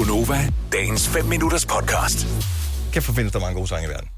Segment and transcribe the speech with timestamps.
[0.00, 2.26] Gunova, dagens 5 minutters podcast.
[2.92, 4.08] Kan findes der mange gode sange i verden.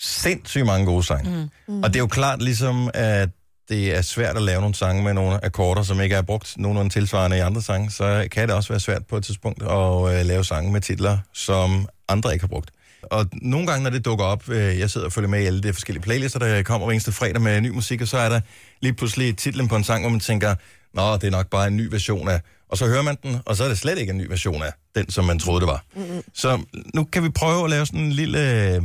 [0.00, 1.30] Sindssygt mange gode sange.
[1.30, 1.74] Mm.
[1.74, 1.82] Mm.
[1.82, 3.28] Og det er jo klart ligesom, at
[3.68, 6.90] det er svært at lave nogle sange med nogle akkorder, som ikke er brugt nogenlunde
[6.90, 10.26] tilsvarende i andre sange, så kan det også være svært på et tidspunkt at øh,
[10.26, 12.70] lave sange med titler, som andre ikke har brugt.
[13.02, 15.60] Og nogle gange, når det dukker op, øh, jeg sidder og følger med i alle
[15.60, 18.40] de forskellige playlister, der kommer hver eneste fredag med ny musik, og så er der
[18.82, 20.54] lige pludselig titlen på en sang, hvor man tænker,
[20.94, 23.56] nå, det er nok bare en ny version af, og så hører man den, og
[23.56, 25.84] så er det slet ikke en ny version af den, som man troede, det var.
[25.96, 26.22] Mm-hmm.
[26.34, 26.64] Så
[26.94, 28.80] nu kan vi prøve at lave sådan en lille,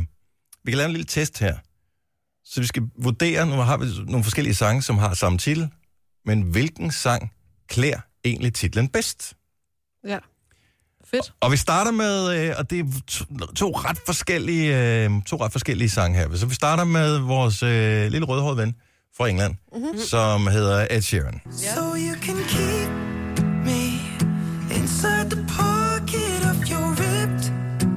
[0.64, 1.56] vi kan lave en lille test her.
[2.44, 5.68] Så vi skal vurdere, nu har vi nogle forskellige sange, som har samme titel,
[6.26, 7.32] men hvilken sang
[7.68, 9.34] klæder egentlig titlen bedst?
[10.06, 10.18] Ja.
[11.10, 11.32] Fedt.
[11.40, 15.52] Og vi starter med, øh, og det er to, to ret forskellige, øh, to ret
[15.52, 16.36] forskellige sange her.
[16.36, 18.76] Så vi starter med vores øh, lille rødhårede ven
[19.16, 19.98] fra England, mm-hmm.
[19.98, 21.40] som hedder Ed Sheeran.
[21.46, 21.54] Yeah.
[21.54, 23.09] So you can keep
[24.90, 27.46] inside the pocket of your ripped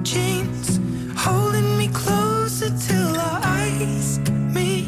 [0.04, 0.80] jeans,
[1.18, 4.20] holding me closer till our eyes
[4.58, 4.88] meet.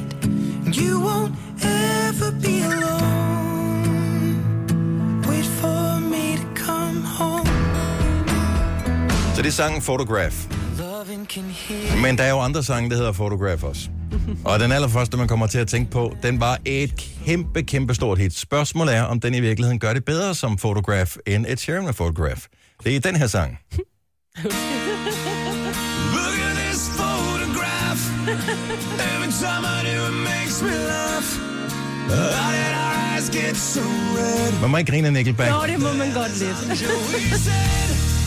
[0.71, 1.33] You won't
[1.63, 4.37] ever be alone.
[5.27, 7.49] Wait for me to come home.
[9.35, 10.64] Så det er sangen Photograph.
[12.01, 13.89] Men der er jo andre sange, der hedder Photograph også.
[14.45, 18.17] Og den allerførste, man kommer til at tænke på, den var et kæmpe, kæmpe stort
[18.17, 18.37] hit.
[18.37, 21.93] Spørgsmålet er, om den i virkeligheden gør det bedre som Photograph end Ed Sheeran med
[21.93, 22.41] Photograph.
[22.83, 23.57] Det er den her sang.
[26.15, 28.01] Look at this photograph.
[29.13, 31.29] Every time I do, it makes me laugh.
[32.09, 33.81] How did our eyes get so
[34.17, 34.61] red?
[34.61, 35.51] Man må ikke grine af Nickelback.
[35.51, 36.57] Nå, det må man godt lidt.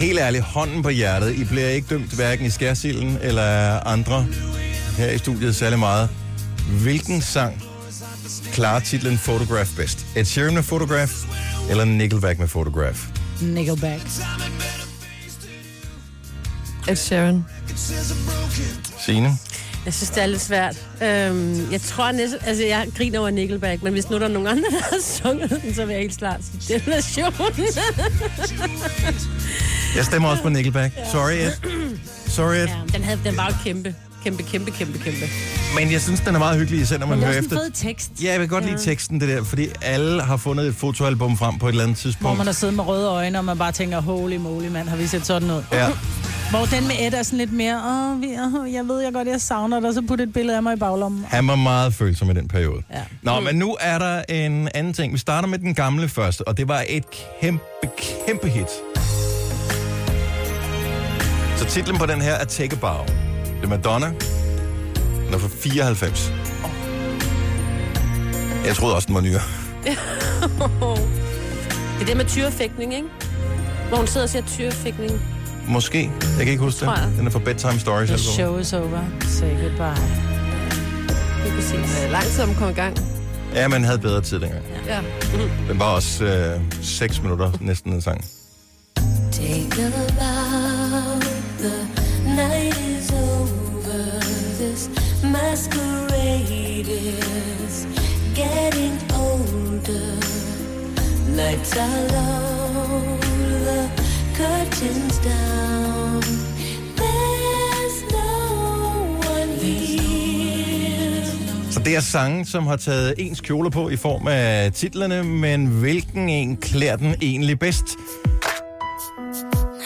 [0.00, 1.34] Helt ærligt, hånden på hjertet.
[1.34, 4.26] I bliver ikke dømt hverken i skærsilden eller andre
[4.96, 6.08] her i studiet særlig meget.
[6.82, 7.62] Hvilken sang
[8.52, 10.06] klarer titlen Photograph bedst?
[10.16, 11.12] Ed Sheeran med Photograph
[11.70, 12.98] eller Nickelback med Photograph?
[13.42, 14.02] Nickelback.
[16.88, 17.44] Ed Sheeran.
[18.98, 19.38] Signe?
[19.84, 20.76] Jeg synes, det er lidt svært.
[21.02, 22.38] Øhm, jeg tror næsten...
[22.46, 25.50] Altså, jeg griner over Nickelback, men hvis nu der er nogen andre, der har sunget
[25.62, 27.32] den, så vil jeg helt klart sige, det er version.
[29.96, 30.94] Jeg stemmer også på Nickelback.
[31.12, 31.52] Sorry, Ed.
[32.28, 32.66] Sorry, Ed.
[32.66, 33.94] ja, den, havde, den var jo kæmpe.
[34.24, 35.26] Kæmpe, kæmpe, kæmpe, kæmpe.
[35.78, 37.68] Men jeg synes, den er meget hyggelig, især når man Men det er hører også
[37.70, 37.88] efter.
[37.88, 38.10] tekst.
[38.22, 41.58] Ja, jeg vil godt lide teksten, det der, fordi alle har fundet et fotoalbum frem
[41.58, 42.38] på et eller andet Hvor tidspunkt.
[42.38, 45.06] man har siddet med røde øjne, og man bare tænker, holy moly, mand, har vi
[45.06, 45.62] set sådan ud?
[45.72, 45.88] Ja.
[46.50, 49.28] Hvor den med Ed er sådan lidt mere, åh, vi, åh jeg ved jeg godt,
[49.28, 51.24] jeg savner dig, og så putte et billede af mig i baglommen.
[51.28, 52.82] Han var meget følsom i den periode.
[52.90, 53.02] Ja.
[53.22, 55.12] Nå, men nu er der en anden ting.
[55.12, 57.04] Vi starter med den gamle første, og det var et
[57.40, 57.64] kæmpe,
[58.26, 58.68] kæmpe hit.
[61.56, 63.04] Så titlen på den her er Take a Bow.
[63.56, 64.06] Det er Madonna.
[65.26, 66.32] Den er fra 94.
[68.66, 69.42] Jeg troede også, den var nyere.
[71.98, 73.08] Det er det med tyrefægtning, ikke?
[73.88, 75.20] Hvor hun sidder og siger tyrefægtning.
[75.70, 76.10] Måske.
[76.22, 76.94] Jeg kan ikke huske det.
[77.18, 78.10] Den er fra Bedtime Stories.
[78.10, 78.34] The albumet.
[78.34, 79.04] show is over.
[79.20, 80.02] Say goodbye.
[81.42, 81.72] Det er præcis.
[81.72, 82.96] Det er lang tid, om komme i gang.
[83.54, 84.64] Ja, man havde bedre tid dengang.
[84.86, 85.00] Ja.
[85.68, 88.24] Den var også øh, 6 minutter næsten en sang.
[89.32, 91.20] Take a bow,
[91.58, 91.88] the
[92.36, 94.20] night is over.
[94.60, 94.90] This
[95.22, 97.86] masquerade is
[98.34, 100.16] getting older.
[101.36, 102.59] Lights are low, the
[104.40, 106.22] curtains down.
[107.00, 108.32] There's no
[109.32, 111.24] one here.
[111.70, 115.66] Så det er sange, som har taget ens kjoler på i form af titlerne, men
[115.66, 117.84] hvilken en klæder den egentlig bedst?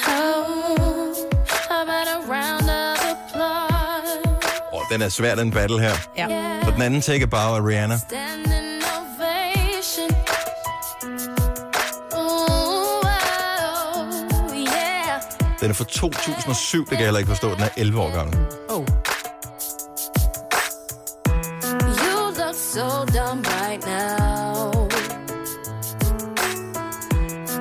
[0.06, 0.12] Oh,
[1.68, 4.18] how about a round of applause?
[4.72, 5.94] Og den er svær, den battle her.
[6.18, 6.26] Ja.
[6.64, 7.94] Så den anden take af Rihanna.
[15.64, 17.54] Den er fra 2007, det kan jeg heller ikke forstå.
[17.54, 18.34] Den er 11 år gammel.
[18.68, 18.86] Oh.
[22.04, 22.88] You look so
[23.18, 24.88] dumb right now.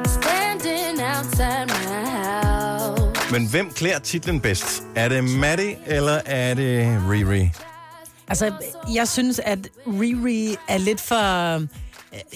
[0.06, 3.32] Standing outside my house.
[3.32, 4.84] Men hvem klæder titlen bedst?
[4.96, 7.50] Er det Maddie, eller er det Riri?
[8.28, 8.52] Altså,
[8.94, 11.58] jeg synes, at Riri er lidt for...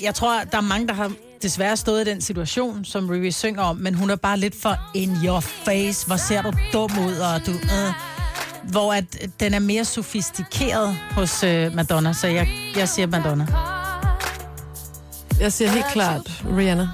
[0.02, 3.64] Jeg tror, der er mange, der har desværre stået i den situation, som Riri synger
[3.64, 6.08] om, men hun er bare lidt for in your face.
[6.08, 7.52] Hvor ser du dum ud, og du...
[7.52, 7.94] Øh,
[8.64, 13.48] hvor at øh, den er mere sofistikeret hos øh, Madonna, så jeg, jeg siger Madonna.
[15.40, 16.88] Jeg siger helt klart Rihanna.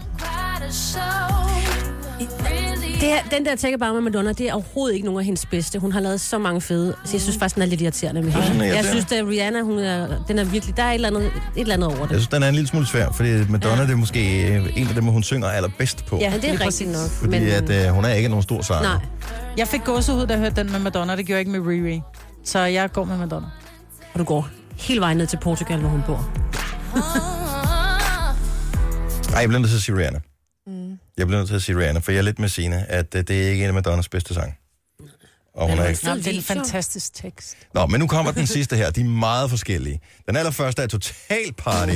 [3.04, 5.46] Det her, den der Take About med Madonna, det er overhovedet ikke nogen af hendes
[5.46, 5.80] bedste.
[5.80, 8.32] Hun har lavet så mange fede, så jeg synes faktisk, den er lidt irriterende med
[8.32, 8.66] hende.
[8.68, 11.26] er Jeg synes, at Rihanna, hun er, den er virkelig, der er et eller andet,
[11.26, 12.18] et eller andet over Jeg det.
[12.18, 13.82] synes, den er en lille smule svær, fordi Madonna ja.
[13.84, 16.18] det er måske øh, en af dem, hun synger allerbedst på.
[16.18, 16.88] Ja, det er lige rigtigt præcis.
[16.88, 17.10] nok.
[17.10, 18.84] Fordi men, at, øh, hun er ikke nogen stor sanger.
[18.84, 19.02] Nej,
[19.58, 21.16] Jeg fik gåsehud, da jeg hørte den med Madonna.
[21.16, 22.02] Det gjorde jeg ikke med Riri.
[22.46, 23.48] Så jeg går med Madonna.
[24.14, 24.48] og du går
[24.78, 26.30] hele vejen ned til Portugal, hvor hun bor.
[29.32, 30.20] Nej, jeg bliver nødt til at sige Rihanna.
[31.18, 33.24] Jeg bliver nødt til at sige Rihanna, for jeg er lidt med Signe, at øh,
[33.28, 34.58] det er ikke en af Madonnas bedste sang.
[35.56, 36.06] Og hun er ikke...
[36.06, 37.58] Nå, det er en fantastisk tekst.
[37.74, 38.92] Nå, men nu kommer den sidste her.
[38.92, 40.00] De er meget forskellige.
[40.28, 41.94] Den allerførste er Total Party.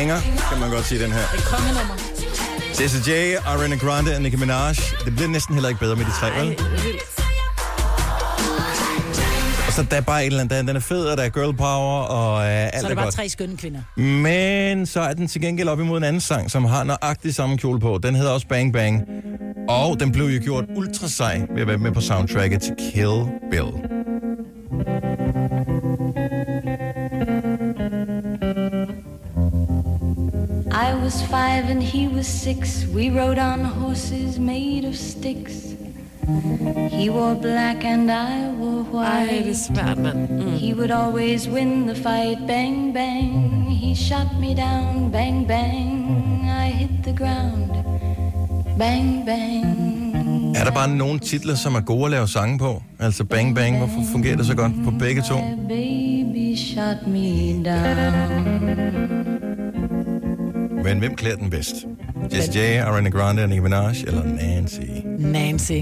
[0.00, 0.20] Banger,
[0.50, 1.20] kan man godt sige, den her.
[1.20, 1.94] Et kongenummer.
[2.80, 4.72] Jessie J, Ariana Grande og Nicki Minaj.
[5.04, 6.56] Det bliver næsten heller ikke bedre med de tre, vel?
[9.66, 11.28] Og så der er bare et eller andet, der- den er fed, og der er
[11.28, 13.14] girl power, og øh, alt Så er er det bare godt.
[13.14, 13.80] tre skønne kvinder.
[14.00, 17.58] Men så er den til gengæld op imod en anden sang, som har nøjagtig samme
[17.58, 17.98] kjole på.
[18.02, 19.02] Den hedder også Bang Bang.
[19.68, 23.24] Og den blev jo gjort ultra sej ved at være med på soundtracket til Kill
[23.50, 23.99] Bill.
[31.04, 32.86] Was five and he was six.
[32.94, 35.54] We rode on horses made of sticks.
[36.90, 39.56] He wore black and I wore Ej, det er white.
[39.56, 40.28] svært, mand.
[40.28, 40.50] Mm.
[40.50, 42.38] He would always win the fight.
[42.46, 43.66] Bang, bang.
[43.70, 45.10] He shot me down.
[45.12, 46.10] Bang, bang.
[46.66, 47.70] I hit the ground.
[48.78, 50.56] Bang, bang.
[50.56, 52.82] Er der bare nogle titler, som er gode at lave sange på?
[52.98, 55.36] Altså Bang Bang, hvorfor fungerer det så godt på begge to?
[55.36, 59.19] My baby shot me down.
[60.84, 61.74] Men hvem klæder den bedst?
[62.34, 64.80] Jessie J, Ariana Grande og Nicki Minaj, eller Nancy?
[65.18, 65.72] Nancy.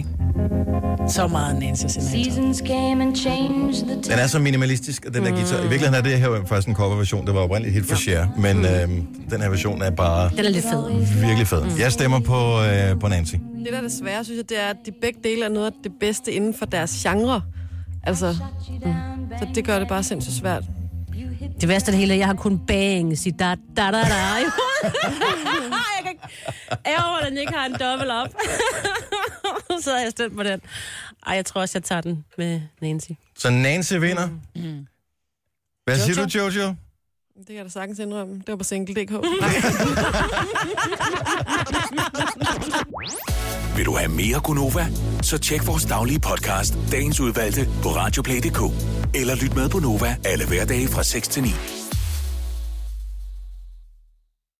[1.09, 2.11] Så meget Nancy Sinatra.
[2.11, 5.57] Seasons came and changed the Den er så minimalistisk, den der guitar.
[5.59, 7.27] I virkeligheden er det her faktisk en coverversion.
[7.27, 10.49] Det var oprindeligt hit for Cher, men øhm, den her version er bare Den er
[10.49, 10.91] lidt fed.
[11.21, 11.63] virkelig fed.
[11.79, 13.35] Jeg stemmer på, øh, på Nancy.
[13.35, 15.67] Det, der er det svære, synes jeg, det er, at de begge dele er noget
[15.67, 17.43] af det bedste inden for deres genre.
[18.03, 18.37] Altså,
[18.85, 18.93] mm.
[19.39, 20.65] så det gør det bare sindssygt svært.
[21.61, 23.99] Det værste af det hele jeg har kun bang, sig da da da da.
[25.97, 26.25] jeg kan ikke...
[26.87, 28.29] Ærger, at den ikke har en dobbelt op.
[29.85, 30.61] så har jeg stemt på den.
[31.27, 33.11] Ej, jeg tror også, jeg tager den med Nancy.
[33.39, 34.29] Så Nancy vinder.
[35.85, 36.75] Hvad siger du, Jojo?
[37.39, 38.35] Det kan jeg da sagtens indrømme.
[38.35, 39.11] Det var på single.dk.
[43.77, 44.87] Vil du have mere Gunova?
[45.23, 48.61] Så tjek vores daglige podcast, dagens udvalgte, på radioplay.dk.
[49.15, 51.49] Eller lyt med på Nova alle hverdage fra 6 til 9.